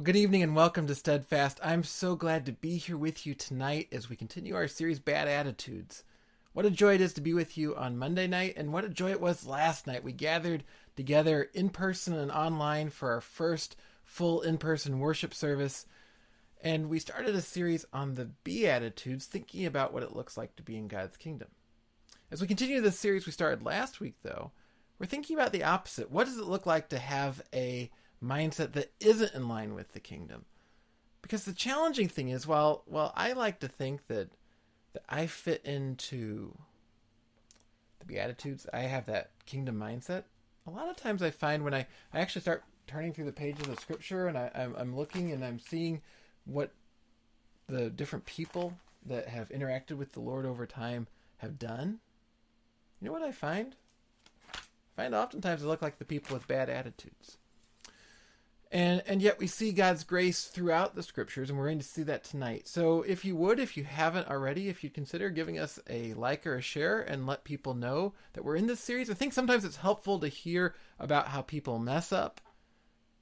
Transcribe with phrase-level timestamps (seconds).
[0.00, 1.60] Well, good evening and welcome to Steadfast.
[1.62, 5.28] I'm so glad to be here with you tonight as we continue our series Bad
[5.28, 6.04] Attitudes.
[6.54, 8.88] What a joy it is to be with you on Monday night, and what a
[8.88, 10.02] joy it was last night.
[10.02, 10.64] We gathered
[10.96, 15.84] together in person and online for our first full in person worship service,
[16.62, 20.62] and we started a series on the Beatitudes, thinking about what it looks like to
[20.62, 21.48] be in God's kingdom.
[22.30, 24.52] As we continue this series we started last week, though,
[24.98, 26.10] we're thinking about the opposite.
[26.10, 27.90] What does it look like to have a
[28.24, 30.44] mindset that isn't in line with the kingdom.
[31.22, 34.30] Because the challenging thing is, while while I like to think that
[34.92, 36.56] that I fit into
[37.98, 40.24] the Beatitudes, I have that kingdom mindset.
[40.66, 43.68] A lot of times I find when I, I actually start turning through the pages
[43.68, 46.02] of scripture and I, I'm, I'm looking and I'm seeing
[46.44, 46.72] what
[47.68, 51.06] the different people that have interacted with the Lord over time
[51.38, 52.00] have done.
[53.00, 53.76] You know what I find?
[54.54, 54.58] I
[55.02, 57.38] find oftentimes they look like the people with bad attitudes.
[58.72, 62.04] And and yet we see God's grace throughout the scriptures, and we're going to see
[62.04, 62.68] that tonight.
[62.68, 66.46] So if you would, if you haven't already, if you'd consider giving us a like
[66.46, 69.10] or a share and let people know that we're in this series.
[69.10, 72.40] I think sometimes it's helpful to hear about how people mess up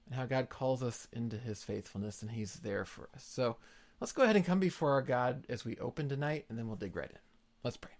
[0.06, 3.24] and how God calls us into his faithfulness and he's there for us.
[3.24, 3.56] So
[4.00, 6.76] let's go ahead and come before our God as we open tonight, and then we'll
[6.76, 7.18] dig right in.
[7.64, 7.92] Let's pray.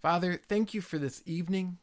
[0.00, 1.78] Father, thank you for this evening.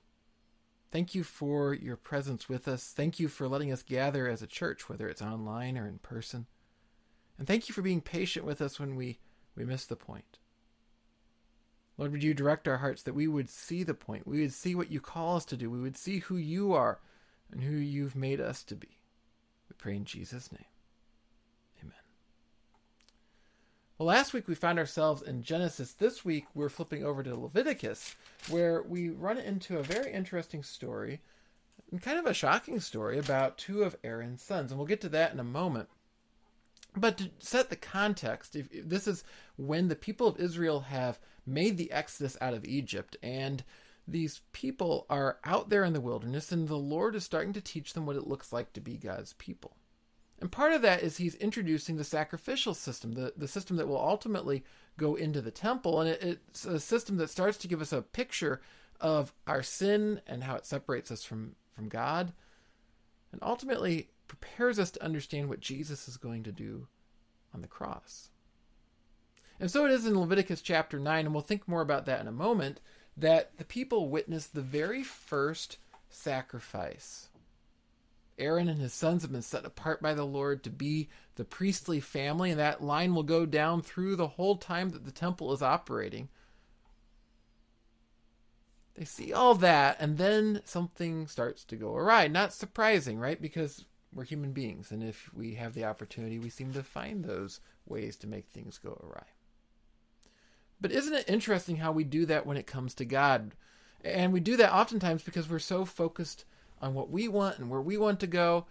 [0.92, 2.92] Thank you for your presence with us.
[2.95, 6.48] Thank you for letting us gather as a church, whether it's online or in person.
[7.38, 9.20] And thank you for being patient with us when we,
[9.56, 10.40] we miss the point.
[11.98, 14.26] Lord, would you direct our hearts that we would see the point?
[14.26, 15.70] We would see what you call us to do.
[15.70, 17.00] We would see who you are
[17.52, 19.00] and who you've made us to be.
[19.70, 20.66] We pray in Jesus' name.
[23.99, 25.92] Well, last week we found ourselves in Genesis.
[25.92, 28.15] This week we're flipping over to Leviticus,
[28.48, 31.20] where we run into a very interesting story,
[31.92, 34.71] and kind of a shocking story about two of Aaron's sons.
[34.71, 35.89] And we'll get to that in a moment.
[36.95, 39.26] But to set the context, if, if this is
[39.58, 43.65] when the people of Israel have made the exodus out of Egypt, and
[44.08, 47.92] these people are out there in the wilderness, and the Lord is starting to teach
[47.92, 49.76] them what it looks like to be God's people.
[50.39, 54.00] And part of that is he's introducing the sacrificial system, the, the system that will
[54.00, 54.64] ultimately
[54.98, 56.00] go into the temple.
[56.00, 58.61] And it, it's a system that starts to give us a picture
[59.02, 62.33] of our sin and how it separates us from, from God.
[63.32, 66.88] And ultimately prepares us to understand what Jesus is going to do
[67.54, 68.30] on the cross.
[69.60, 72.27] And so it is in Leviticus chapter 9, and we'll think more about that in
[72.27, 72.80] a moment,
[73.17, 75.77] that the people witness the very first
[76.10, 77.27] sacrifice
[78.39, 82.00] Aaron and his sons have been set apart by the Lord to be the priestly
[82.00, 85.61] family, and that line will go down through the whole time that the temple is
[85.61, 86.30] operating.
[88.95, 92.27] They see all that, and then something starts to go awry.
[92.27, 93.42] Not surprising, right?
[93.42, 97.61] Because we're human beings, and if we have the opportunity, we seem to find those
[97.86, 99.27] ways to make things go awry.
[100.82, 103.54] But isn't it interesting how we do that when it comes to God?
[104.04, 106.45] And we do that oftentimes because we're so focused
[106.82, 108.66] on what we want and where we want to go.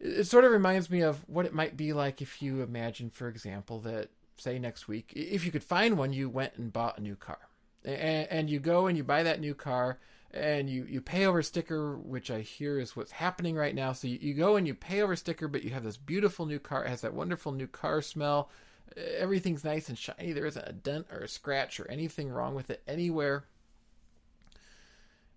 [0.00, 3.28] It sort of reminds me of what it might be like if you imagine, for
[3.28, 7.02] example, that say next week, if you could find one, you went and bought a
[7.02, 7.38] new car,
[7.84, 9.98] and, and you go and you buy that new car,
[10.32, 13.92] and you you pay over sticker, which I hear is what's happening right now.
[13.92, 16.58] So you, you go and you pay over sticker, but you have this beautiful new
[16.58, 16.84] car.
[16.84, 18.50] It has that wonderful new car smell.
[18.96, 20.32] Everything's nice and shiny.
[20.32, 23.44] There isn't a dent or a scratch or anything wrong with it anywhere.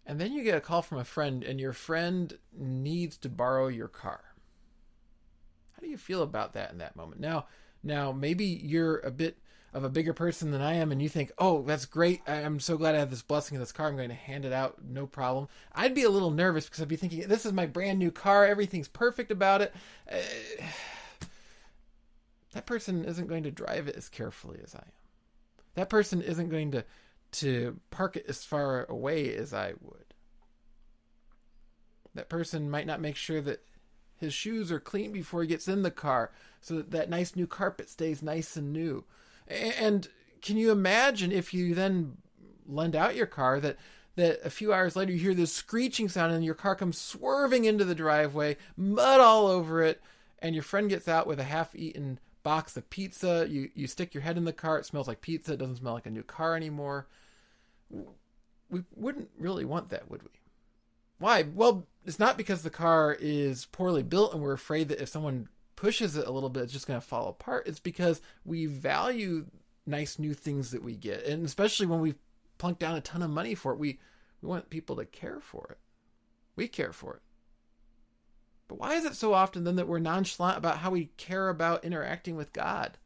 [0.07, 3.67] And then you get a call from a friend, and your friend needs to borrow
[3.67, 4.21] your car.
[5.73, 7.19] How do you feel about that in that moment?
[7.19, 7.47] Now,
[7.83, 9.37] now maybe you're a bit
[9.73, 12.21] of a bigger person than I am, and you think, "Oh, that's great!
[12.25, 13.89] I'm so glad I have this blessing of this car.
[13.89, 16.87] I'm going to hand it out, no problem." I'd be a little nervous because I'd
[16.87, 18.45] be thinking, "This is my brand new car.
[18.45, 19.75] Everything's perfect about it."
[20.09, 20.17] Uh,
[22.53, 25.63] that person isn't going to drive it as carefully as I am.
[25.75, 26.85] That person isn't going to
[27.33, 30.05] to park it as far away as I would.
[32.15, 33.63] That person might not make sure that
[34.15, 36.31] his shoes are clean before he gets in the car
[36.61, 39.05] so that that nice new carpet stays nice and new.
[39.47, 40.07] And
[40.41, 42.17] can you imagine if you then
[42.65, 43.77] lend out your car that
[44.15, 47.65] that a few hours later you hear this screeching sound and your car comes swerving
[47.65, 50.01] into the driveway, mud all over it,
[50.39, 53.45] and your friend gets out with a half-eaten box of pizza.
[53.49, 55.93] You you stick your head in the car, it smells like pizza, it doesn't smell
[55.93, 57.07] like a new car anymore
[58.69, 60.29] we wouldn't really want that, would we?
[61.19, 61.43] Why?
[61.43, 65.49] Well, it's not because the car is poorly built and we're afraid that if someone
[65.75, 67.67] pushes it a little bit, it's just going to fall apart.
[67.67, 69.45] It's because we value
[69.85, 72.15] nice new things that we get, and especially when we
[72.57, 73.99] plunk down a ton of money for it, we
[74.41, 75.77] we want people to care for it.
[76.55, 77.21] We care for it.
[78.67, 81.85] But why is it so often then that we're nonchalant about how we care about
[81.85, 82.97] interacting with God?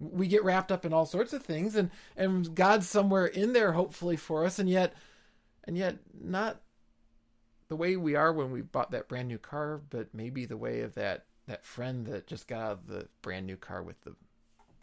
[0.00, 3.72] We get wrapped up in all sorts of things and, and God's somewhere in there
[3.72, 4.94] hopefully for us and yet
[5.64, 6.60] and yet not
[7.68, 10.80] the way we are when we bought that brand new car, but maybe the way
[10.80, 14.14] of that that friend that just got out of the brand new car with the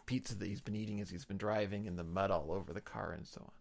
[0.06, 2.82] pizza that he's been eating as he's been driving and the mud all over the
[2.82, 3.52] car and so on.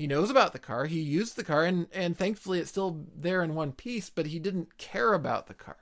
[0.00, 3.42] He knows about the car, he used the car, and, and thankfully it's still there
[3.42, 5.76] in one piece, but he didn't care about the car.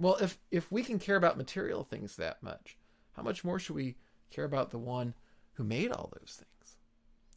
[0.00, 2.78] Well, if, if we can care about material things that much,
[3.12, 3.96] how much more should we
[4.30, 5.12] care about the one
[5.56, 6.76] who made all those things?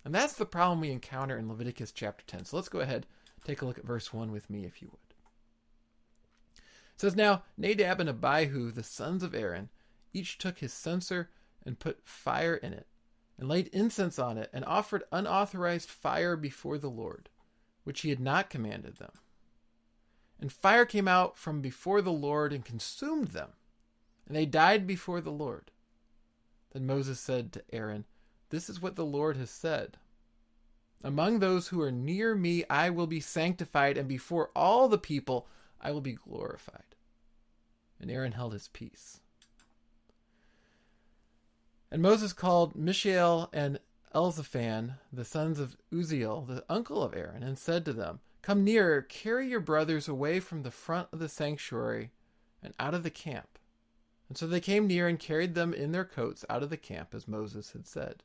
[0.06, 2.46] And that's the problem we encounter in Leviticus chapter 10.
[2.46, 3.06] So let's go ahead,
[3.44, 5.14] take a look at verse 1 with me, if you would.
[6.56, 9.68] It says, Now Nadab and Abihu, the sons of Aaron,
[10.14, 11.32] each took his censer
[11.66, 12.88] and put fire in it
[13.40, 17.30] and laid incense on it, and offered unauthorized fire before the Lord,
[17.86, 19.14] which he had not commanded them.
[20.42, 23.52] And fire came out from before the Lord and consumed them,
[24.28, 25.72] and they died before the Lord.
[26.74, 28.06] Then Moses said to Aaron,
[28.50, 29.98] This is what the Lord has said.
[31.02, 35.48] Among those who are near me, I will be sanctified, and before all the people,
[35.80, 36.84] I will be glorified.
[38.02, 39.22] And Aaron held his peace.
[41.92, 43.80] And Moses called Mishael and
[44.14, 49.02] Elzaphan, the sons of Uzziel, the uncle of Aaron, and said to them, Come nearer,
[49.02, 52.12] carry your brothers away from the front of the sanctuary
[52.64, 53.60] and out of the camp.
[54.28, 57.14] And so they came near and carried them in their coats out of the camp,
[57.14, 58.24] as Moses had said.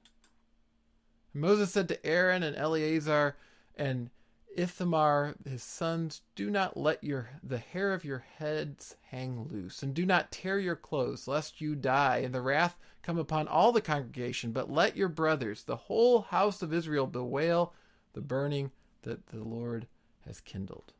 [1.32, 3.36] And Moses said to Aaron and Eleazar
[3.76, 4.10] and
[4.56, 9.94] Ithamar his sons, do not let your the hair of your heads hang loose, and
[9.94, 13.80] do not tear your clothes, lest you die, and the wrath come upon all the
[13.80, 14.52] congregation.
[14.52, 17.74] But let your brothers, the whole house of Israel, bewail
[18.12, 18.70] the burning
[19.02, 19.86] that the Lord
[20.24, 20.92] has kindled.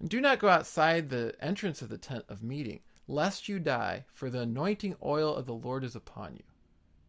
[0.00, 4.04] And do not go outside the entrance of the tent of meeting, lest you die,
[4.12, 6.42] for the anointing oil of the Lord is upon you.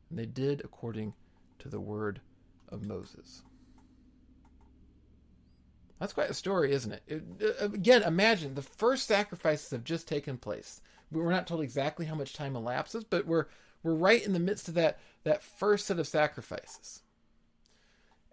[0.09, 1.13] And they did according
[1.59, 2.21] to the word
[2.73, 3.43] of Moses.
[5.99, 7.03] That's quite a story, isn't it?
[7.07, 7.23] it?
[7.61, 10.81] Uh, again, imagine the first sacrifices have just taken place.
[11.11, 13.45] We're not told exactly how much time elapses, but we're
[13.83, 17.03] we're right in the midst of that that first set of sacrifices.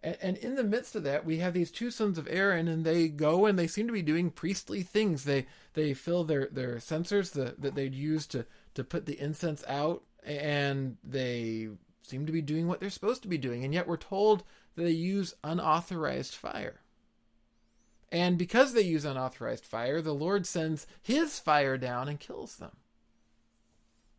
[0.02, 2.84] And, and in the midst of that, we have these two sons of Aaron, and
[2.84, 5.24] they go and they seem to be doing priestly things.
[5.24, 9.62] They they fill their their censers the, that they'd use to to put the incense
[9.68, 11.68] out, and they
[12.02, 14.44] seem to be doing what they're supposed to be doing, and yet we're told
[14.74, 16.80] that they use unauthorized fire.
[18.12, 22.76] And because they use unauthorized fire, the Lord sends his fire down and kills them.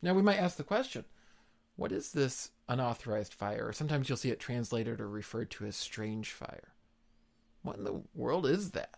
[0.02, 1.06] Now we might ask the question
[1.76, 3.68] what is this unauthorized fire?
[3.68, 6.74] Or sometimes you'll see it translated or referred to as strange fire.
[7.64, 8.96] What in the world is that?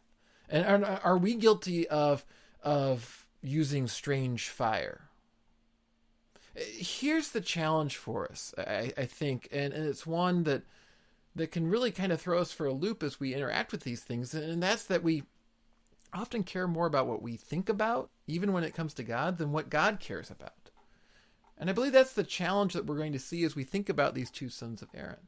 [0.50, 2.26] And are, are we guilty of,
[2.62, 5.10] of using strange fire?
[6.56, 10.64] Here's the challenge for us, I, I think, and, and it's one that
[11.36, 14.02] that can really kind of throw us for a loop as we interact with these
[14.02, 15.24] things, and that's that we
[16.14, 19.52] often care more about what we think about, even when it comes to God, than
[19.52, 20.70] what God cares about.
[21.58, 24.14] And I believe that's the challenge that we're going to see as we think about
[24.14, 25.28] these two sons of Aaron.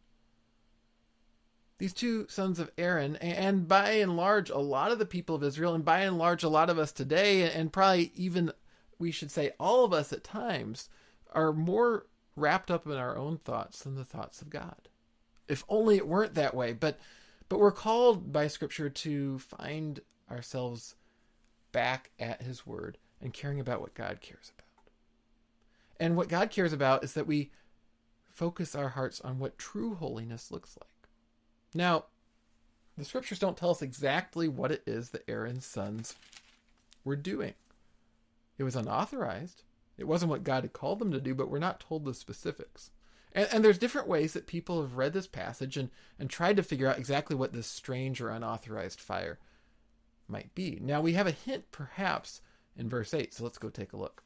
[1.77, 5.44] These two sons of Aaron, and by and large, a lot of the people of
[5.44, 8.51] Israel, and by and large, a lot of us today, and probably even
[9.00, 10.88] we should say all of us at times,
[11.36, 14.89] are more wrapped up in our own thoughts than the thoughts of God.
[15.48, 17.00] If only it weren't that way, but
[17.48, 20.00] but we're called by scripture to find
[20.32, 20.96] ourselves
[21.72, 24.89] back at his word and caring about what God cares about.
[26.00, 27.51] And what God cares about is that we
[28.32, 31.10] focus our hearts on what true holiness looks like.
[31.74, 32.06] Now,
[32.98, 36.15] the scriptures don't tell us exactly what it is that Aaron's sons
[37.04, 37.54] were doing.
[38.58, 39.63] It was unauthorized,
[39.98, 42.92] it wasn't what God had called them to do, but we're not told the specifics.
[43.32, 46.64] And, and, there's different ways that people have read this passage and, and tried to
[46.64, 49.40] figure out exactly what this strange or unauthorized fire
[50.28, 50.80] might be.
[50.82, 52.42] Now, we have a hint, perhaps,
[52.78, 54.24] in verse 8, so let's go take a look.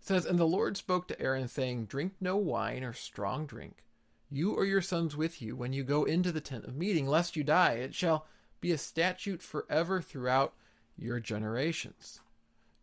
[0.00, 3.84] It says, And the Lord spoke to Aaron, saying, Drink no wine or strong drink,
[4.30, 7.36] you or your sons with you, when you go into the tent of meeting, lest
[7.36, 7.74] you die.
[7.74, 8.26] It shall
[8.60, 10.54] be a statute forever throughout
[10.96, 12.20] your generations.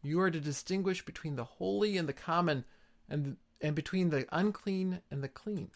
[0.01, 2.65] You are to distinguish between the holy and the common,
[3.09, 5.71] and, and between the unclean and the clean.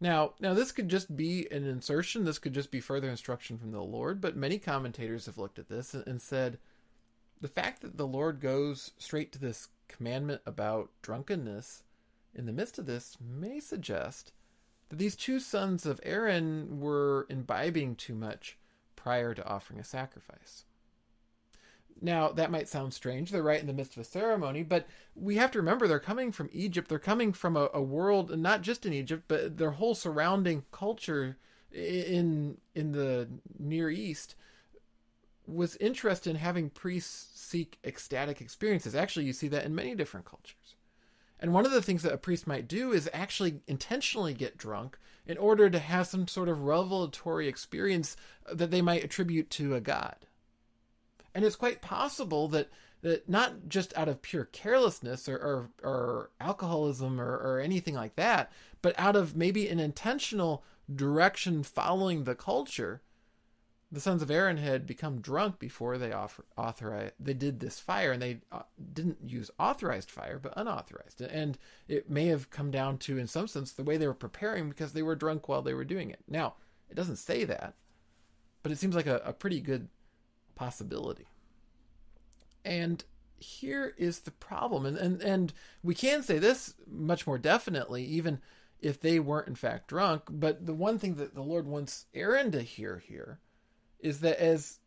[0.00, 2.24] Now, now this could just be an insertion.
[2.24, 4.20] This could just be further instruction from the Lord.
[4.20, 6.58] But many commentators have looked at this and, and said
[7.40, 11.82] the fact that the Lord goes straight to this commandment about drunkenness
[12.34, 14.32] in the midst of this may suggest
[14.88, 18.56] that these two sons of Aaron were imbibing too much
[18.96, 20.64] prior to offering a sacrifice.
[22.02, 23.30] Now, that might sound strange.
[23.30, 26.32] They're right in the midst of a ceremony, but we have to remember they're coming
[26.32, 26.88] from Egypt.
[26.88, 31.36] They're coming from a, a world, not just in Egypt, but their whole surrounding culture
[31.72, 33.28] in in the
[33.58, 34.34] Near East
[35.46, 38.94] was interested in having priests seek ecstatic experiences.
[38.94, 40.76] Actually, you see that in many different cultures.
[41.40, 44.98] And one of the things that a priest might do is actually intentionally get drunk
[45.26, 48.16] in order to have some sort of revelatory experience
[48.52, 50.16] that they might attribute to a god.
[51.34, 52.70] And it's quite possible that
[53.02, 58.16] that not just out of pure carelessness or, or, or alcoholism or, or anything like
[58.16, 60.62] that, but out of maybe an intentional
[60.94, 63.00] direction following the culture,
[63.92, 68.12] the sons of Aaron had become drunk before they offer, authorized they did this fire,
[68.12, 71.20] and they uh, didn't use authorized fire, but unauthorized.
[71.20, 71.58] And
[71.88, 74.92] it may have come down to, in some sense, the way they were preparing because
[74.92, 76.20] they were drunk while they were doing it.
[76.28, 76.54] Now,
[76.88, 77.74] it doesn't say that,
[78.62, 79.88] but it seems like a, a pretty good
[80.60, 81.26] possibility.
[82.66, 83.02] And
[83.38, 85.52] here is the problem, and, and and
[85.82, 88.40] we can say this much more definitely, even
[88.78, 90.24] if they weren't in fact drunk.
[90.28, 93.40] But the one thing that the Lord wants Aaron to hear here
[94.00, 94.80] is that as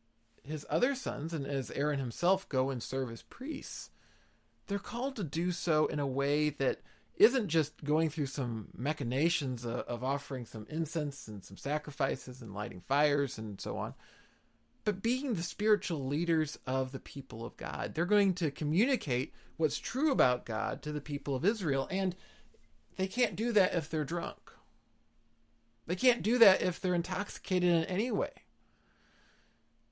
[0.43, 3.89] his other sons and as Aaron himself go and serve as priests,
[4.67, 6.81] they're called to do so in a way that
[7.15, 12.53] isn't just going through some machinations of, of, offering some incense and some sacrifices and
[12.53, 13.93] lighting fires and so on,
[14.85, 17.93] but being the spiritual leaders of the people of God.
[17.93, 22.15] They're going to communicate what's true about God to the people of Israel, and
[22.97, 24.51] they can't do that if they're drunk.
[25.85, 28.31] They can't do that if they're intoxicated in any way.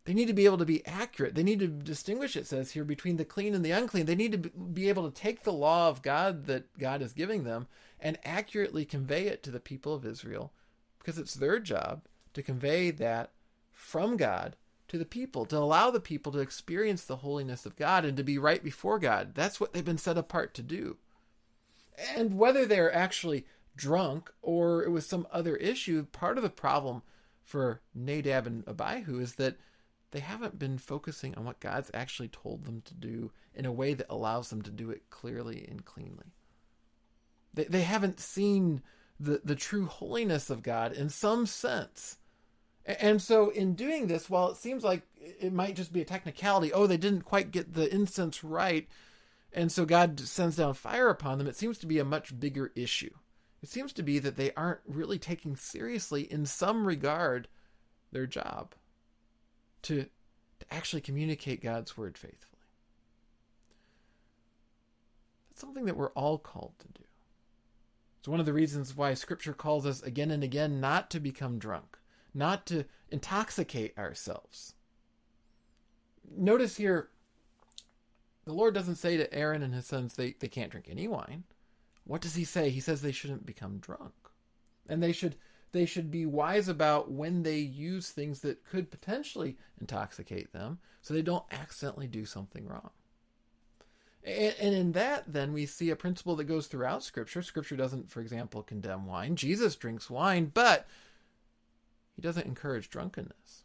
[0.06, 1.36] They need to be able to be accurate.
[1.36, 4.08] They need to distinguish, it says here, between the clean and the unclean.
[4.08, 7.44] They need to be able to take the law of God that God is giving
[7.44, 7.68] them
[8.00, 10.54] and accurately convey it to the people of Israel
[10.98, 13.32] because it's their job to convey that
[13.72, 14.56] from God
[14.92, 18.26] to the people, to allow the people to experience the holiness of God and to
[18.26, 19.34] be right before God.
[19.36, 20.98] That's what they've been set apart to do.
[22.14, 23.46] And whether they're actually
[23.78, 27.04] drunk or it was some other issue, part of the problem
[27.42, 29.56] for Nadab and Abihu is that
[30.12, 33.94] they haven't been focusing on what God's actually told them to do in a way
[33.94, 36.34] that allows them to do it clearly and cleanly.
[37.54, 38.82] They, they haven't seen
[39.18, 42.18] the, the true holiness of God in some sense.
[42.86, 46.74] And so, in doing this, while it seems like it might just be a technicality,
[46.74, 48.88] oh, they didn't quite get the incense right,
[49.54, 52.72] and so God sends down fire upon them, it seems to be a much bigger
[52.76, 53.14] issue.
[53.62, 57.48] It seems to be that they aren't really taking seriously, in some regard,
[58.12, 58.74] their job
[59.84, 60.06] to,
[60.60, 62.48] to actually communicate God's word faithfully.
[65.50, 67.06] That's something that we're all called to do.
[68.20, 71.60] It's one of the reasons why Scripture calls us again and again not to become
[71.60, 71.98] drunk,
[72.34, 74.74] not to intoxicate ourselves.
[76.36, 77.10] Notice here,
[78.46, 81.44] the Lord doesn't say to Aaron and his sons they, they can't drink any wine.
[82.06, 82.70] What does he say?
[82.70, 84.14] He says they shouldn't become drunk.
[84.88, 85.36] And they should
[85.72, 91.14] they should be wise about when they use things that could potentially intoxicate them so
[91.14, 92.90] they don't accidentally do something wrong.
[94.24, 97.42] And, and, in that, then, we see a principle that goes throughout Scripture.
[97.42, 99.36] Scripture doesn't, for example, condemn wine.
[99.36, 100.88] Jesus drinks wine, but
[102.16, 103.64] he doesn't encourage drunkenness.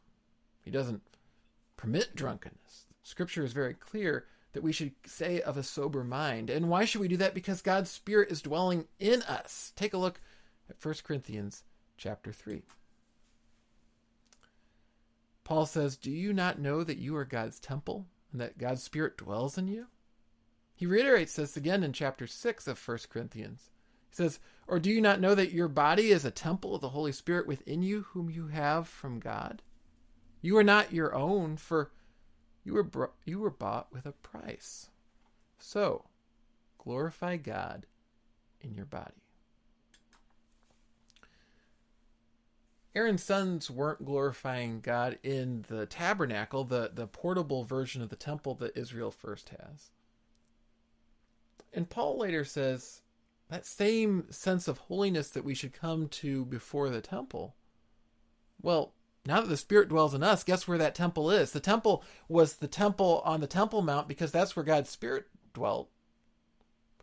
[0.63, 1.03] He doesn't
[1.77, 2.87] permit drunkenness.
[3.03, 6.49] Scripture is very clear that we should say of a sober mind.
[6.49, 7.35] And why should we do that?
[7.35, 9.73] Because God's Spirit is dwelling in us.
[9.77, 10.21] Take a look
[10.71, 11.65] at 1 Corinthians
[11.97, 12.63] chapter 3.
[15.45, 19.17] Paul says, Do you not know that you are God's temple and that God's Spirit
[19.17, 19.87] dwells in you?
[20.75, 23.71] He reiterates this again in chapter 6 of 1 Corinthians.
[24.17, 27.13] Says, Or do you not know that your body is a temple of the Holy
[27.13, 29.61] Spirit within you, whom you have from God?
[30.41, 31.91] You are not your own, for
[32.65, 34.89] you were, bro- you were bought with a price.
[35.59, 36.07] So,
[36.79, 37.85] glorify God
[38.63, 39.23] in your body.
[42.95, 48.55] Aaron's sons weren't glorifying God in the tabernacle, the, the portable version of the temple
[48.55, 49.91] that Israel first has.
[51.75, 53.03] And Paul later says
[53.49, 57.55] that same sense of holiness that we should come to before the temple.
[58.61, 58.93] Well,
[59.25, 61.53] now that the Spirit dwells in us, guess where that temple is?
[61.53, 65.91] The temple was the temple on the Temple Mount because that's where God's Spirit dwelt.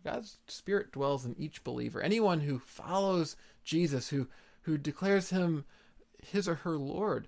[0.04, 2.02] God's Spirit dwells in each believer.
[2.02, 4.28] Anyone who follows Jesus, who
[4.64, 5.66] who declares him
[6.22, 7.28] his or her Lord,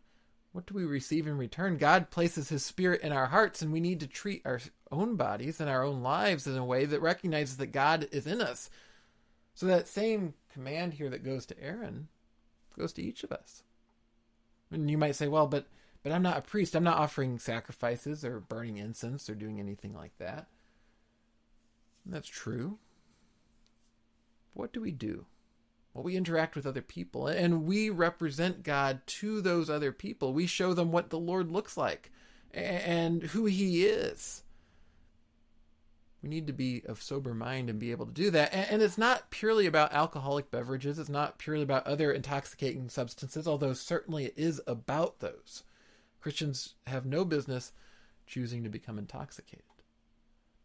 [0.53, 1.77] what do we receive in return?
[1.77, 5.59] God places his spirit in our hearts, and we need to treat our own bodies
[5.59, 8.69] and our own lives in a way that recognizes that God is in us.
[9.55, 12.09] So that same command here that goes to Aaron
[12.77, 13.63] goes to each of us.
[14.69, 15.67] And you might say, well, but
[16.03, 16.75] but I'm not a priest.
[16.75, 20.45] I'm not offering sacrifices or burning incense or doing anything like that.
[22.03, 22.77] And that's true.
[24.53, 25.25] What do we do?
[25.93, 30.31] Well, we interact with other people and we represent God to those other people.
[30.31, 32.11] We show them what the Lord looks like
[32.53, 34.43] and who he is.
[36.25, 38.51] We need to be of sober mind and be able to do that.
[38.51, 43.73] And it's not purely about alcoholic beverages, it's not purely about other intoxicating substances, although
[43.73, 45.61] certainly it is about those.
[46.19, 47.73] Christians have no business
[48.25, 49.65] choosing to become intoxicated.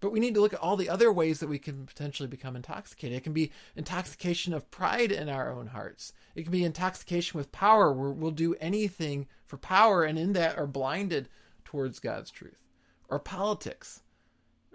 [0.01, 2.57] But we need to look at all the other ways that we can potentially become
[2.57, 3.19] intoxicated.
[3.19, 6.15] It can be intoxication of pride in our own hearts.
[6.35, 10.57] It can be intoxication with power, where we'll do anything for power and in that
[10.57, 11.29] are blinded
[11.67, 12.63] towards God's truth.
[13.11, 14.01] Or politics.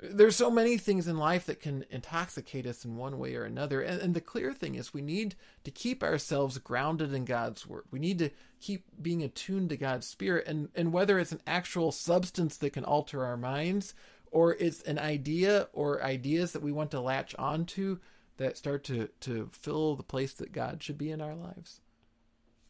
[0.02, 3.82] There's so many things in life that can intoxicate us in one way or another.
[3.82, 7.86] And, and the clear thing is we need to keep ourselves grounded in God's word.
[7.92, 10.48] We need to keep being attuned to God's spirit.
[10.48, 13.94] And, and whether it's an actual substance that can alter our minds
[14.32, 18.00] or it's an idea or ideas that we want to latch onto
[18.36, 21.80] that start to, to fill the place that God should be in our lives.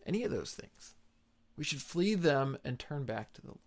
[0.06, 0.94] Any of those things.
[1.58, 3.60] We should flee them and turn back to the Lord.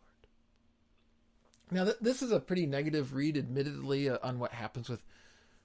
[1.70, 5.02] Now, th- this is a pretty negative read, admittedly, uh, on what happens with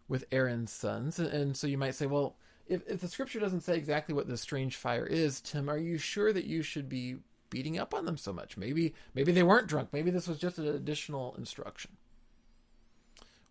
[0.09, 2.35] with Aaron's sons, and, and so you might say, well,
[2.67, 5.97] if, if the scripture doesn't say exactly what this strange fire is, Tim, are you
[5.97, 7.17] sure that you should be
[7.49, 8.57] beating up on them so much?
[8.57, 9.89] Maybe maybe they weren't drunk.
[9.91, 11.91] Maybe this was just an additional instruction.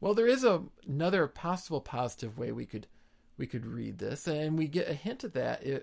[0.01, 2.87] Well, there is a, another possible positive way we could
[3.37, 5.83] we could read this, and we get a hint of that if,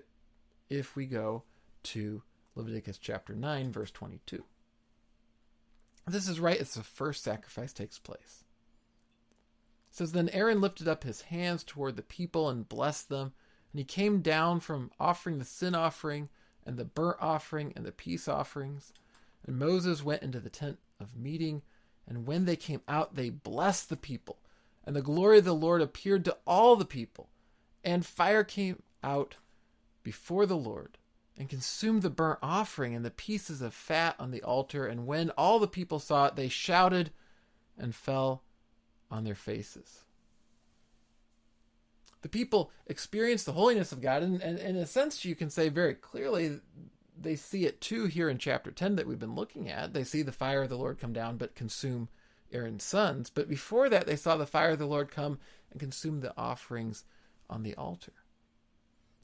[0.68, 1.42] if we go
[1.82, 2.22] to
[2.54, 4.44] Leviticus chapter 9, verse 22.
[6.06, 8.44] This is right as the first sacrifice takes place.
[9.90, 13.32] It says, Then Aaron lifted up his hands toward the people and blessed them,
[13.72, 16.28] and he came down from offering the sin offering
[16.66, 18.92] and the burnt offering and the peace offerings.
[19.46, 21.62] And Moses went into the tent of meeting
[22.10, 24.38] and when they came out, they blessed the people.
[24.84, 27.30] And the glory of the Lord appeared to all the people.
[27.84, 29.36] And fire came out
[30.02, 30.98] before the Lord
[31.40, 34.86] and consumed the burnt offering and the pieces of fat on the altar.
[34.86, 37.12] And when all the people saw it, they shouted
[37.78, 38.42] and fell
[39.10, 40.04] on their faces.
[42.20, 45.48] The people experienced the holiness of God, and, and, and in a sense, you can
[45.48, 46.60] say very clearly
[47.18, 49.94] they see it too here in chapter 10 that we've been looking at.
[49.94, 52.10] They see the fire of the Lord come down but consume
[52.52, 53.30] Aaron's sons.
[53.30, 55.38] But before that, they saw the fire of the Lord come
[55.70, 57.04] and consume the offerings
[57.48, 58.12] on the altar.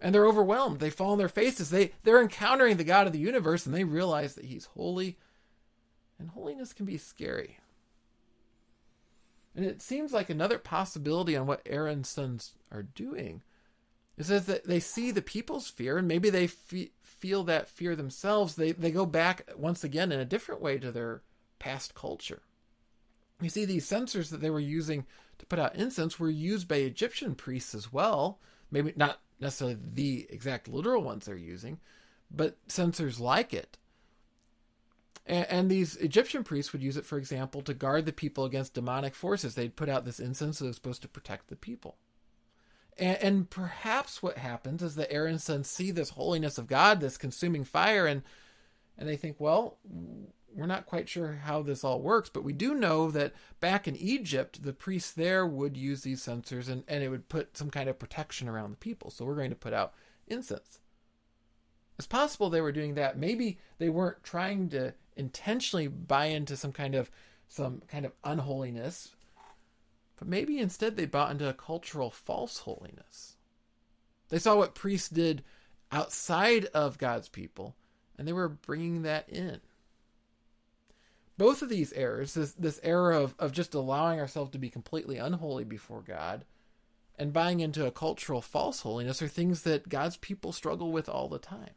[0.01, 0.81] And they're overwhelmed.
[0.81, 1.71] They fall on their faces.
[1.71, 5.19] They, they're encountering the God of the universe and they realize that He's holy.
[6.19, 7.59] And holiness can be scary.
[9.55, 13.43] And it seems like another possibility on what Aaron's sons are doing
[14.25, 18.55] says that they see the people's fear and maybe they fe- feel that fear themselves.
[18.55, 21.23] They, they go back once again in a different way to their
[21.59, 22.43] past culture.
[23.41, 25.05] You see, these censers that they were using
[25.39, 28.39] to put out incense were used by Egyptian priests as well.
[28.71, 31.79] Maybe not necessarily the exact literal ones they're using,
[32.31, 33.79] but censers like it.
[35.27, 38.75] And, and, these Egyptian priests would use it, for example, to guard the people against
[38.75, 39.55] demonic forces.
[39.55, 41.97] They'd put out this incense that was supposed to protect the people.
[42.97, 47.19] And, and perhaps what happens is that Aaron's sons see this holiness of God, this
[47.19, 48.23] consuming fire, and
[48.99, 49.77] and they think, well,
[50.57, 53.95] we're not quite sure how this all works, but we do know that back in
[53.97, 57.89] Egypt, the priests there would use these censers and, and it would put some kind
[57.89, 59.11] of protection around the people.
[59.11, 59.93] So we're going to put out
[60.27, 60.81] incense.
[61.99, 63.19] It's possible they were doing that.
[63.19, 67.11] Maybe they weren't trying to intentionally buy into some kind of
[67.49, 69.15] some kind of unholiness,
[70.19, 73.37] but maybe instead they bought into a cultural false holiness.
[74.31, 75.45] They saw what priests did
[75.93, 77.77] outside of God's people,
[78.19, 79.61] and they were bringing that in.
[81.39, 85.19] Both of these errors, this, this error of, of just allowing ourselves to be completely
[85.19, 86.45] unholy before God
[87.19, 91.29] and buying into a cultural false holiness, are things that God's people struggle with all
[91.29, 91.71] the time.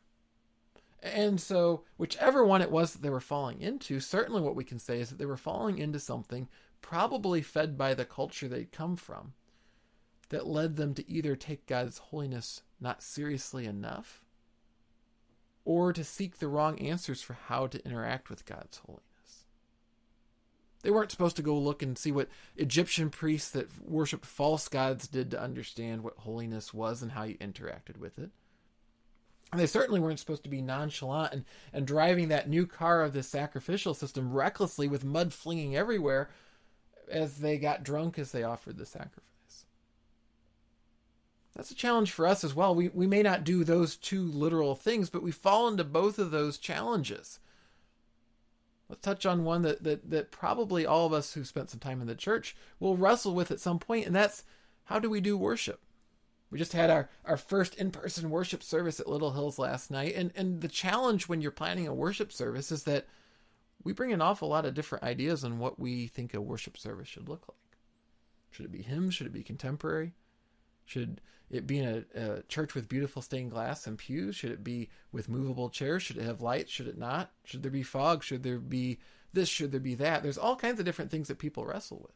[1.01, 4.79] And so, whichever one it was that they were falling into, certainly what we can
[4.79, 6.49] say is that they were falling into something
[6.81, 9.33] probably fed by the culture they'd come from,
[10.29, 14.23] that led them to either take God's holiness not seriously enough
[15.65, 19.08] or to seek the wrong answers for how to interact with God's holiness.
[20.81, 25.07] They weren't supposed to go look and see what Egyptian priests that worshiped false gods
[25.07, 28.29] did to understand what holiness was and how you interacted with it.
[29.51, 33.13] And they certainly weren't supposed to be nonchalant and, and driving that new car of
[33.13, 36.29] this sacrificial system recklessly with mud flinging everywhere
[37.11, 39.65] as they got drunk as they offered the sacrifice.
[41.55, 42.73] That's a challenge for us as well.
[42.75, 46.31] We, we may not do those two literal things, but we fall into both of
[46.31, 47.39] those challenges.
[48.89, 52.01] Let's touch on one that, that, that probably all of us who spent some time
[52.01, 54.43] in the church will wrestle with at some point, and that's
[54.85, 55.79] how do we do worship?
[56.49, 60.15] We just had our, our first in person worship service at Little Hills last night.
[60.15, 63.05] And, and the challenge when you're planning a worship service is that
[63.83, 67.07] we bring an awful lot of different ideas on what we think a worship service
[67.07, 67.77] should look like.
[68.49, 69.13] Should it be hymns?
[69.13, 70.13] Should it be contemporary?
[70.89, 71.21] Should
[71.51, 74.35] it be in a, a, church with beautiful stained glass and pews?
[74.35, 76.01] Should it be with movable chairs?
[76.01, 76.71] Should it have lights?
[76.71, 77.31] Should it not?
[77.43, 78.23] Should there be fog?
[78.23, 78.97] Should there be
[79.31, 79.49] this?
[79.49, 80.23] Should there be that?
[80.23, 82.15] There's all kinds of different things that people wrestle with.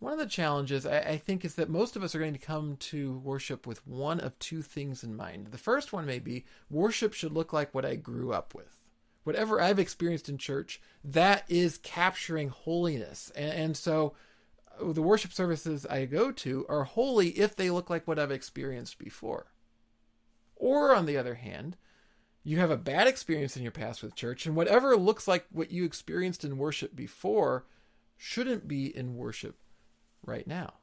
[0.00, 2.40] One of the challenges, I, I, think, is that most of us are going to
[2.40, 5.52] come to worship with one of two things in mind.
[5.52, 8.80] The first one may be worship should look like what I grew up with.
[9.22, 13.30] Whatever I've experienced in church, that is capturing holiness.
[13.36, 14.14] And, and so
[14.80, 18.98] the worship services I go to are holy if they look like what I've experienced
[18.98, 19.52] before.
[20.56, 21.76] Or, on the other hand,
[22.44, 25.70] you have a bad experience in your past with church, and whatever looks like what
[25.70, 27.66] you experienced in worship before
[28.16, 29.56] shouldn't be in worship
[30.24, 30.74] right now.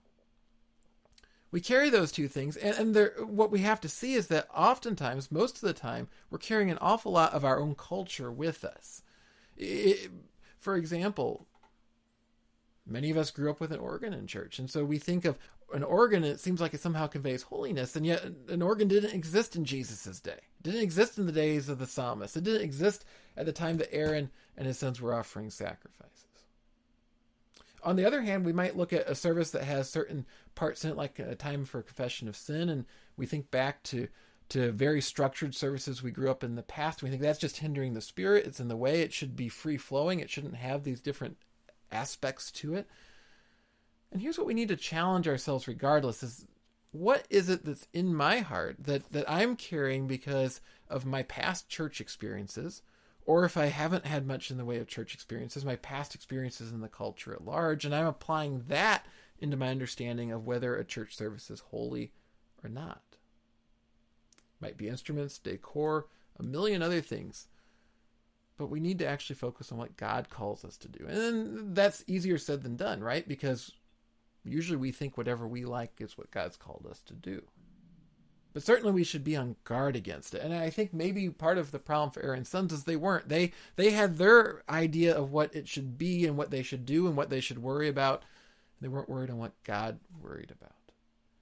[1.51, 5.31] We carry those two things, and, and what we have to see is that oftentimes,
[5.31, 9.01] most of the time, we're carrying an awful lot of our own culture with us.
[9.57, 10.11] It,
[10.59, 11.47] for example,
[12.89, 15.37] many of us grew up with an organ in church, and so we think of
[15.73, 19.55] an organ, it seems like it somehow conveys holiness, and yet an organ didn't exist
[19.55, 20.31] in Jesus' day.
[20.31, 22.35] It didn't exist in the days of the psalmist.
[22.35, 23.05] It didn't exist
[23.37, 26.25] at the time that Aaron and his sons were offering sacrifices.
[27.83, 30.25] On the other hand, we might look at a service that has certain
[30.55, 34.07] parts in it, like a time for confession of sin, and we think back to
[34.49, 37.03] to very structured services we grew up in the past.
[37.03, 38.47] We think that's just hindering the spirit.
[38.47, 39.01] It's in the way.
[39.01, 40.19] It should be free flowing.
[40.19, 41.37] It shouldn't have these different
[41.91, 42.87] aspects to it.
[44.11, 46.45] And here's what we need to challenge ourselves regardless is
[46.91, 51.69] what is it that's in my heart that, that I'm carrying because of my past
[51.69, 52.81] church experiences
[53.29, 56.71] or if I haven't had much in the way of church experiences, my past experiences
[56.71, 59.05] in the culture at large, and I'm applying that
[59.37, 62.11] into my understanding of whether a church service is holy
[62.63, 63.03] or not.
[64.59, 66.07] Might be instruments, decor,
[66.39, 67.48] a million other things.
[68.59, 71.07] But we need to actually focus on what God calls us to do.
[71.07, 73.25] And that's easier said than done, right?
[73.25, 73.71] Because
[74.43, 77.41] usually we think whatever we like is what God's called us to do.
[78.51, 80.41] But certainly we should be on guard against it.
[80.41, 83.29] And I think maybe part of the problem for Aaron's sons is they weren't.
[83.29, 87.07] They they had their idea of what it should be and what they should do
[87.07, 88.23] and what they should worry about.
[88.81, 90.75] They weren't worried on what God worried about.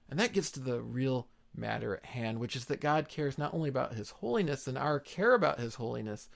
[0.08, 3.52] And that gets to the real matter at hand, which is that God cares not
[3.52, 6.28] only about his holiness and our care about his holiness,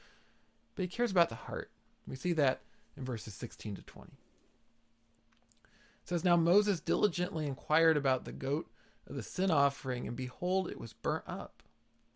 [0.75, 1.71] but he cares about the heart.
[2.07, 2.61] We see that
[2.97, 4.11] in verses 16 to 20.
[4.11, 8.69] It says, Now Moses diligently inquired about the goat
[9.07, 11.63] of the sin offering, and behold, it was burnt up,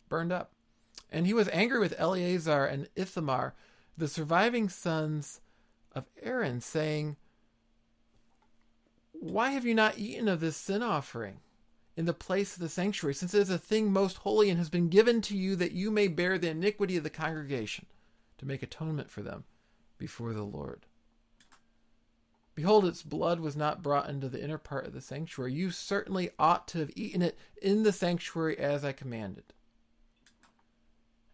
[0.08, 0.52] burned up.
[1.10, 3.54] And he was angry with Eleazar and Ithamar,
[3.96, 5.40] the surviving sons
[5.92, 7.16] of Aaron, saying,
[9.12, 11.40] Why have you not eaten of this sin offering
[11.96, 14.68] in the place of the sanctuary, since it is a thing most holy and has
[14.68, 17.86] been given to you that you may bear the iniquity of the congregation
[18.38, 19.44] to make atonement for them
[19.98, 20.86] before the Lord?
[22.54, 25.52] Behold, its blood was not brought into the inner part of the sanctuary.
[25.52, 29.44] You certainly ought to have eaten it in the sanctuary as I commanded.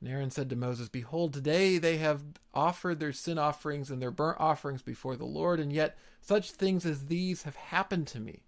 [0.00, 4.10] And Aaron said to Moses, Behold, today they have offered their sin offerings and their
[4.10, 8.42] burnt offerings before the Lord, and yet such things as these have happened to me.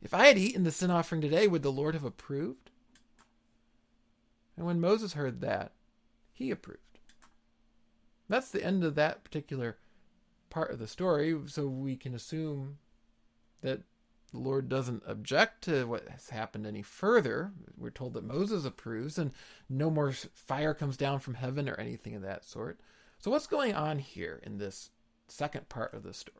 [0.00, 2.70] If I had eaten the sin offering today, would the Lord have approved?
[4.56, 5.72] And when Moses heard that,
[6.42, 6.80] he approved.
[8.28, 9.78] That's the end of that particular
[10.50, 12.78] part of the story, so we can assume
[13.62, 13.82] that
[14.32, 17.52] the Lord doesn't object to what has happened any further.
[17.76, 19.32] We're told that Moses approves, and
[19.68, 22.80] no more fire comes down from heaven or anything of that sort.
[23.18, 24.90] So, what's going on here in this
[25.28, 26.38] second part of the story?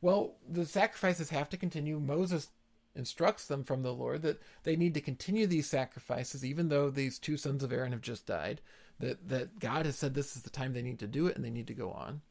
[0.00, 1.98] Well, the sacrifices have to continue.
[1.98, 2.48] Moses
[2.94, 7.18] instructs them from the Lord that they need to continue these sacrifices, even though these
[7.18, 8.60] two sons of Aaron have just died.
[9.00, 11.44] That that God has said this is the time they need to do it, and
[11.44, 12.22] they need to go on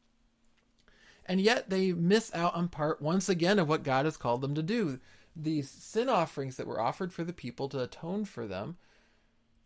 [1.26, 4.54] and yet they miss out on part once again of what God has called them
[4.54, 5.00] to do.
[5.34, 8.76] These sin offerings that were offered for the people to atone for them,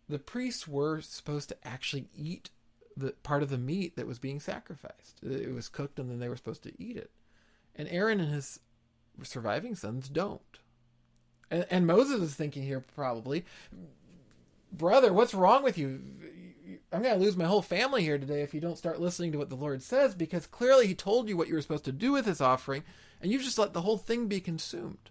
[0.09, 2.51] the priests were supposed to actually eat
[2.97, 5.23] the part of the meat that was being sacrificed.
[5.23, 7.11] It was cooked and then they were supposed to eat it.
[7.75, 8.61] And Aaron and his
[9.23, 10.41] surviving sons don't.
[11.51, 13.45] And, and Moses is thinking here probably,
[14.73, 16.01] brother, what's wrong with you?
[16.90, 19.38] I'm going to lose my whole family here today if you don't start listening to
[19.38, 22.12] what the Lord says, because clearly He told you what you were supposed to do
[22.12, 22.83] with this offering,
[23.20, 25.11] and you've just let the whole thing be consumed.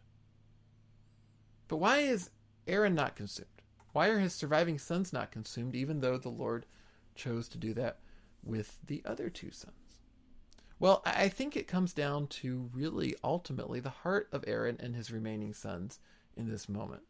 [1.68, 2.32] But why is
[2.68, 3.50] Aaron not consumed?
[3.94, 6.66] Why are his surviving sons not consumed, even though the Lord
[7.16, 8.00] chose to do that
[8.44, 9.74] with the other two sons?
[10.80, 15.12] Well, I think it comes down to really ultimately the heart of Aaron and his
[15.12, 16.00] remaining sons
[16.36, 17.04] in this moment.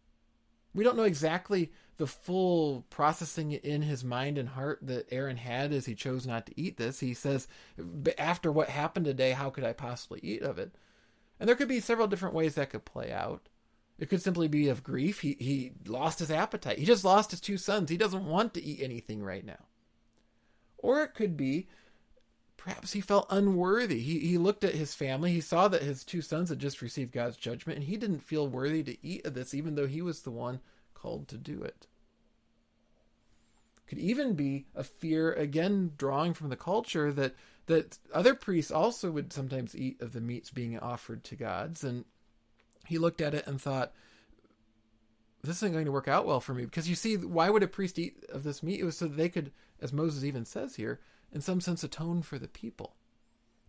[0.73, 5.73] We don't know exactly the full processing in his mind and heart that Aaron had
[5.73, 6.99] as he chose not to eat this.
[6.99, 7.47] He says,
[8.17, 10.75] after what happened today, how could I possibly eat of it?
[11.39, 13.49] And there could be several different ways that could play out.
[13.97, 15.21] It could simply be of grief.
[15.21, 16.77] He, he lost his appetite.
[16.77, 17.89] He just lost his two sons.
[17.89, 19.65] He doesn't want to eat anything right now.
[20.77, 21.67] Or it could be
[22.57, 23.99] perhaps he felt unworthy.
[23.99, 25.31] He, he looked at his family.
[25.31, 28.47] He saw that his two sons had just received God's judgment, and he didn't feel
[28.47, 30.59] worthy to eat of this, even though he was the one
[30.93, 31.87] called to do it.
[33.87, 37.35] Could even be a fear, again, drawing from the culture that
[37.67, 42.05] that other priests also would sometimes eat of the meats being offered to gods, and
[42.85, 43.93] he looked at it and thought,
[45.41, 47.67] "This isn't going to work out well for me." Because you see, why would a
[47.67, 48.79] priest eat of this meat?
[48.79, 50.99] It was so that they could, as Moses even says here,
[51.31, 52.95] in some sense, atone for the people.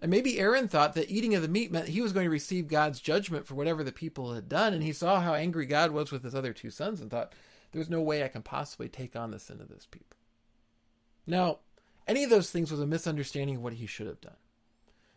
[0.01, 2.69] And maybe Aaron thought that eating of the meat meant he was going to receive
[2.69, 4.73] God's judgment for whatever the people had done.
[4.73, 7.33] And he saw how angry God was with his other two sons and thought,
[7.73, 10.17] there's no way I can possibly take on the sin of this people.
[11.27, 11.59] Now,
[12.07, 14.37] any of those things was a misunderstanding of what he should have done.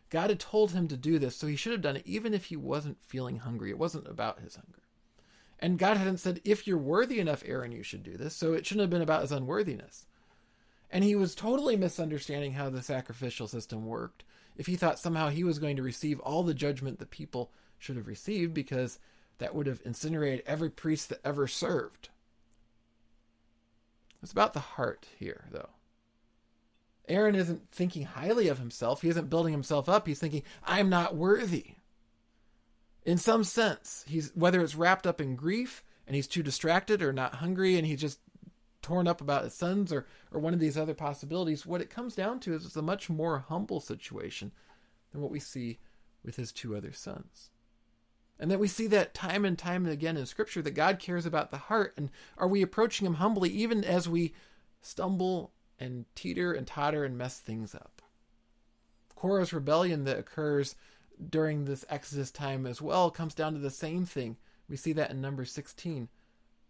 [0.09, 2.45] God had told him to do this, so he should have done it even if
[2.45, 3.69] he wasn't feeling hungry.
[3.69, 4.81] It wasn't about his hunger.
[5.59, 8.65] And God hadn't said, if you're worthy enough, Aaron, you should do this, so it
[8.65, 10.07] shouldn't have been about his unworthiness.
[10.91, 14.23] And he was totally misunderstanding how the sacrificial system worked
[14.57, 17.95] if he thought somehow he was going to receive all the judgment the people should
[17.95, 18.99] have received because
[19.37, 22.09] that would have incinerated every priest that ever served.
[24.21, 25.69] It's about the heart here, though.
[27.07, 29.01] Aaron isn't thinking highly of himself.
[29.01, 30.07] He isn't building himself up.
[30.07, 31.75] He's thinking, I'm not worthy.
[33.03, 37.11] In some sense, he's whether it's wrapped up in grief and he's too distracted or
[37.11, 38.19] not hungry and he just
[38.81, 42.15] torn up about his sons or or one of these other possibilities, what it comes
[42.15, 44.51] down to is it's a much more humble situation
[45.11, 45.79] than what we see
[46.23, 47.49] with his two other sons.
[48.39, 51.51] And that we see that time and time again in Scripture that God cares about
[51.51, 51.93] the heart.
[51.95, 54.33] And are we approaching Him humbly even as we
[54.81, 58.01] stumble and teeter and totter and mess things up?
[59.15, 60.75] Korah's rebellion that occurs
[61.29, 64.37] during this Exodus time as well comes down to the same thing.
[64.67, 66.09] We see that in Numbers 16,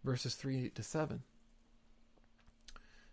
[0.04, 1.22] verses 3 to 7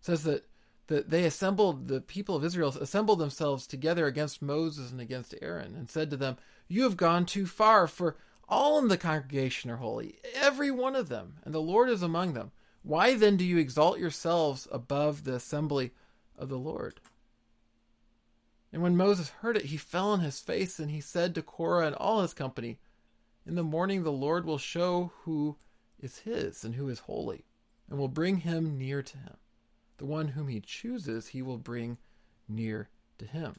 [0.02, 0.46] says that
[0.88, 5.76] that they assembled the people of Israel assembled themselves together against Moses and against Aaron
[5.76, 9.78] and said to them, "You have gone too far, for all in the congregation are
[9.78, 12.52] holy, every one of them, and the Lord is among them.
[12.82, 15.94] Why then do you exalt yourselves above the assembly
[16.36, 17.02] of the Lord?"
[18.74, 21.86] And when Moses heard it, he fell on his face and he said to Korah
[21.86, 22.80] and all his company,
[23.46, 25.58] "In the morning the Lord will show who
[26.00, 27.46] is his and who is holy,
[27.88, 29.38] and will bring him near to him."
[30.00, 31.98] The one whom he chooses, he will bring
[32.48, 33.58] near to him.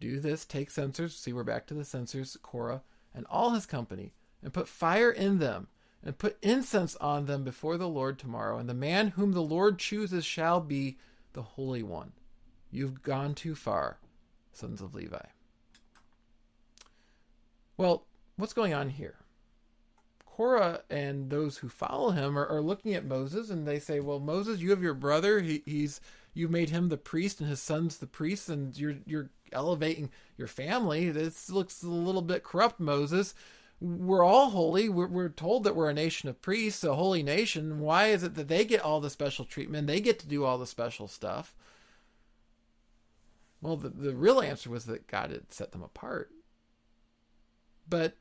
[0.00, 4.12] Do this, take censers, see we're back to the censers, Korah, and all his company,
[4.42, 5.66] and put fire in them,
[6.04, 8.56] and put incense on them before the Lord tomorrow.
[8.56, 10.96] And the man whom the Lord chooses shall be
[11.32, 12.12] the Holy One.
[12.70, 13.98] You've gone too far,
[14.52, 15.26] sons of Levi.
[17.76, 19.16] Well, what's going on here?
[20.36, 24.18] Korah and those who follow him are, are, looking at Moses and they say, "Well,
[24.18, 25.40] Moses, you have your brother.
[25.40, 26.00] He, he's
[26.32, 30.48] you've made him the priest and his son's the priest, and you're you're elevating your
[30.48, 31.10] family.
[31.10, 33.34] This looks a little bit corrupt, Moses.
[33.78, 34.88] We're all holy.
[34.88, 37.80] We're, we're told that we're a nation of priests, a holy nation.
[37.80, 39.86] Why is it that they get all the special treatment?
[39.86, 41.54] They get to do all the special stuff."
[43.60, 46.30] Well, the, the real answer was that God had set them apart.
[47.86, 48.16] But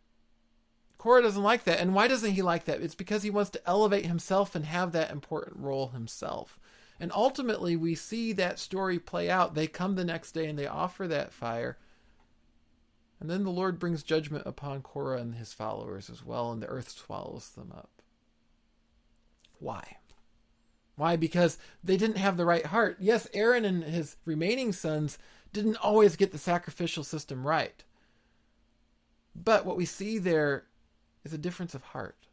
[1.02, 1.80] Korah doesn't like that.
[1.80, 2.80] And why doesn't he like that?
[2.80, 6.60] It's because he wants to elevate himself and have that important role himself.
[7.00, 9.56] And ultimately, we see that story play out.
[9.56, 11.80] They come the next day and they offer that fire.
[13.20, 16.68] And then the Lord brings judgment upon Korah and his followers as well, and the
[16.68, 18.04] earth swallows them up.
[19.58, 19.98] Why?
[20.98, 21.16] Why?
[21.16, 22.98] Because they didn't have the right heart.
[23.00, 25.18] Yes, Aaron and his remaining sons
[25.52, 27.84] didn't always get the sacrificial system right.
[29.34, 30.66] But what we see there
[31.24, 32.28] is a difference of heart.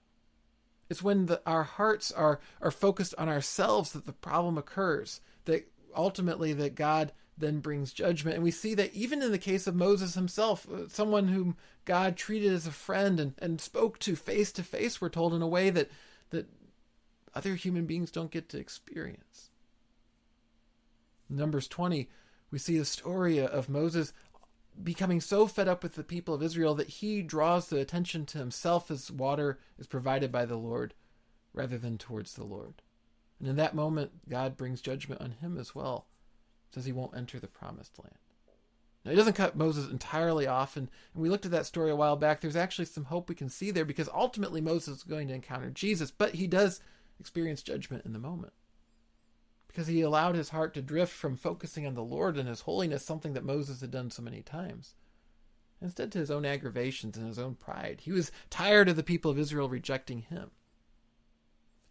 [0.88, 5.70] It's when the, our hearts are, are focused on ourselves that the problem occurs, that
[5.94, 8.37] ultimately that God then brings judgment.
[8.37, 12.16] And we see that even in the case of Moses himself, uh, someone whom God
[12.16, 15.46] treated as a friend and, and spoke to face to face, we're told in a
[15.46, 15.90] way that,
[16.31, 16.48] that
[17.35, 19.51] other human beings don't get to experience.
[21.29, 22.09] Numbers 20,
[22.51, 24.12] we see the story of Moses
[24.83, 28.38] becoming so fed up with the people of Israel that he draws the attention to
[28.38, 30.95] himself as water is provided by the Lord
[31.53, 32.83] rather than towards the Lord.
[33.41, 36.07] And in that moment, God brings judgment on him as well,
[36.73, 38.17] says he won't enter the promised land.
[39.05, 41.97] Now, he doesn't cut Moses entirely off, and, and we looked at that story a
[41.97, 42.41] while back.
[42.41, 45.71] There's actually some hope we can see there because ultimately Moses is going to encounter
[45.71, 46.81] Jesus, but he does
[47.21, 48.53] experience judgment in the moment
[49.79, 53.05] because he allowed his heart to drift from focusing on the Lord and his holiness,
[53.05, 54.97] something that Moses had done so many times,
[55.81, 58.01] instead to his own aggravations and his own pride.
[58.03, 60.51] He was tired of the people of Israel rejecting him.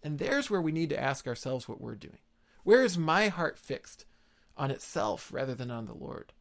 [0.04, 2.18] And there's where we need to ask ourselves what we're doing.
[2.66, 4.06] Where is my heart fixed
[4.58, 6.34] on itself rather than on the Lord?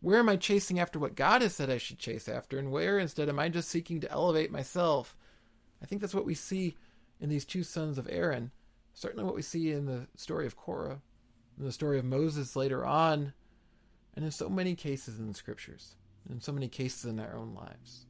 [0.00, 2.58] Where am I chasing after what God has said I should chase after?
[2.58, 5.14] And where instead am I just seeking to elevate myself?
[5.82, 6.74] I think that's what we see
[7.20, 8.50] in these two sons of Aaron
[8.94, 11.02] certainly what we see in the story of Korah,
[11.58, 13.34] in the story of Moses later on,
[14.14, 15.96] and in so many cases in the scriptures,
[16.30, 18.06] in so many cases in our own lives.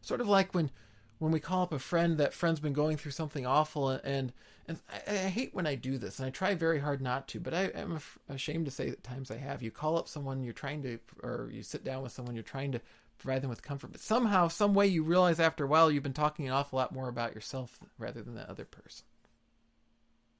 [0.00, 0.70] Sort of like when
[1.18, 4.32] when we call up a friend that friend's been going through something awful and
[4.68, 7.40] and I, I hate when I do this and I try very hard not to
[7.40, 10.52] but I am ashamed to say at times I have you call up someone you're
[10.52, 12.80] trying to or you sit down with someone you're trying to
[13.18, 13.92] provide them with comfort.
[13.92, 16.92] But somehow, some way, you realize after a while you've been talking an awful lot
[16.92, 19.04] more about yourself rather than the other person.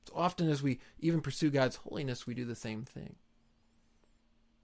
[0.09, 3.17] So often, as we even pursue God's holiness, we do the same thing.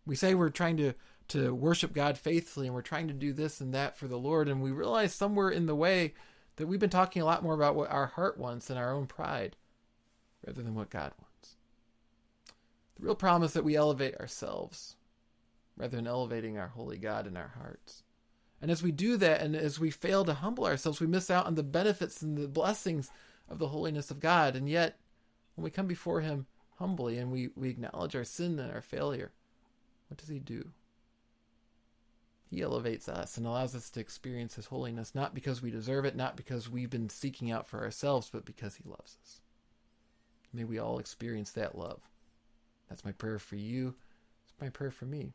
[0.07, 0.95] We say we're trying to
[1.29, 4.49] to worship God faithfully and we're trying to do this and that for the Lord,
[4.49, 6.15] and we realize somewhere in the way
[6.57, 9.07] that we've been talking a lot more about what our heart wants and our own
[9.07, 9.57] pride
[10.47, 11.57] rather than what God wants.
[12.97, 14.97] The real problem is that we elevate ourselves
[15.77, 18.03] rather than elevating our holy God in our hearts.
[18.61, 21.47] And as we do that, and as we fail to humble ourselves, we miss out
[21.47, 23.11] on the benefits and the blessings
[23.49, 24.57] of the holiness of God.
[24.57, 24.99] And yet,
[25.55, 26.47] when we come before Him
[26.79, 29.33] humbly and we, we acknowledge our sin and our failure,
[30.09, 30.71] what does He do?
[32.51, 36.17] He elevates us and allows us to experience His holiness, not because we deserve it,
[36.17, 39.41] not because we've been seeking out for ourselves, but because He loves us.
[40.53, 42.01] May we all experience that love.
[42.89, 43.95] That's my prayer for you.
[44.45, 45.35] It's my prayer for me.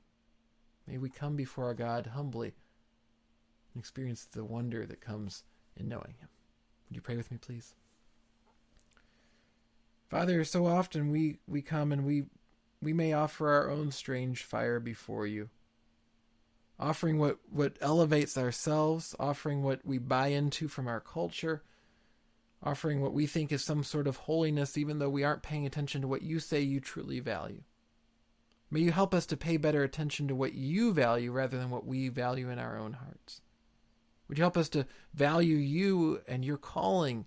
[0.89, 2.55] May we come before our God humbly
[3.73, 5.43] and experience the wonder that comes
[5.77, 6.29] in knowing Him.
[6.89, 7.75] Would you pray with me, please?
[10.09, 12.25] Father, so often we, we come and we
[12.81, 15.49] we may offer our own strange fire before you.
[16.79, 21.61] Offering what, what elevates ourselves, offering what we buy into from our culture,
[22.63, 26.01] offering what we think is some sort of holiness, even though we aren't paying attention
[26.01, 27.63] to what you say you truly value.
[28.71, 31.85] May you help us to pay better attention to what you value rather than what
[31.85, 33.41] we value in our own hearts.
[34.27, 37.25] Would you help us to value you and your calling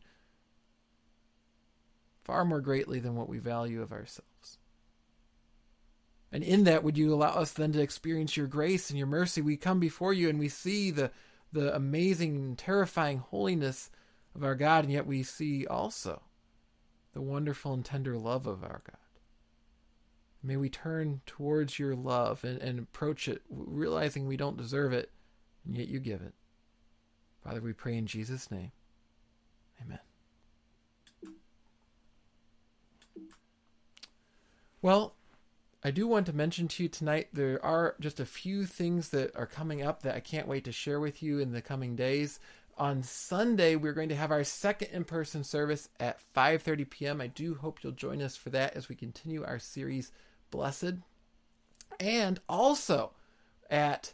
[2.23, 4.59] far more greatly than what we value of ourselves?
[6.31, 9.43] And in that, would you allow us then to experience your grace and your mercy?
[9.43, 11.11] We come before you and we see the,
[11.53, 13.91] the amazing, terrifying holiness
[14.35, 16.23] of our God, and yet we see also
[17.13, 19.02] the wonderful and tender love of our God.
[20.43, 25.11] May we turn towards your love and, and approach it realizing we don't deserve it,
[25.65, 26.35] and yet you give it.
[27.45, 28.73] Father, we pray in Jesus' name.
[29.81, 30.01] Amen.
[34.81, 35.15] Well,
[35.85, 39.35] I do want to mention to you tonight there are just a few things that
[39.37, 42.41] are coming up that I can't wait to share with you in the coming days.
[42.79, 47.21] On Sunday, we're going to have our second in-person service at 5:30 p.m.
[47.21, 50.11] I do hope you'll join us for that as we continue our series
[50.53, 50.95] Blessed.
[51.99, 53.11] And also
[53.69, 54.13] at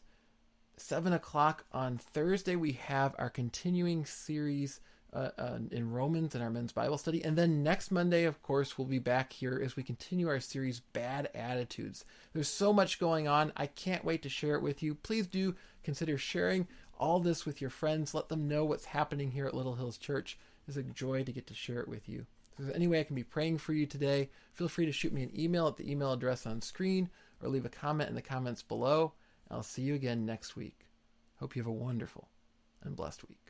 [0.79, 4.81] 7 o'clock on Thursday, we have our continuing series
[5.13, 7.25] uh, uh, in Romans in our men's Bible study.
[7.25, 10.81] And then next Monday, of course, we'll be back here as we continue our series,
[10.81, 12.05] Bad Attitudes.
[12.33, 13.53] There's so much going on.
[13.57, 14.95] I can't wait to share it with you.
[14.95, 16.69] Please do consider sharing
[16.99, 18.15] all this with your friends.
[18.15, 20.39] Let them know what's happening here at Little Hills Church.
[20.67, 22.27] It's a joy to get to share it with you.
[22.59, 25.13] If there's any way I can be praying for you today, feel free to shoot
[25.13, 27.09] me an email at the email address on screen
[27.41, 29.13] or leave a comment in the comments below.
[29.49, 30.87] I'll see you again next week.
[31.37, 32.29] Hope you have a wonderful
[32.83, 33.48] and blessed week.